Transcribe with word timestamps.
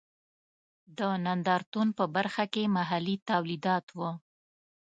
د 0.97 0.99
نندارتون 1.25 1.87
په 1.97 2.05
برخه 2.15 2.43
کې 2.53 2.73
محلي 2.75 3.15
تولیدات 3.29 3.85
و. 3.97 3.99